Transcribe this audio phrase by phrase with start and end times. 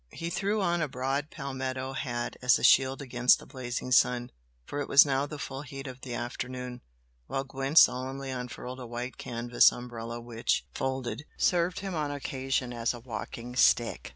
[0.09, 4.31] He threw on a broad palmetto hat as a shield against the blazing sun,
[4.65, 6.81] for it was now the full heat of the afternoon,
[7.27, 12.95] while Gwent solemnly unfurled a white canvas umbrella which, folded, served him on occasion as
[12.95, 14.09] a walking stick.